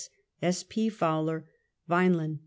S. 0.41 0.63
P. 0.63 0.89
Fowler, 0.89 1.45
Vineland, 1.87 2.37
K. 2.37 2.39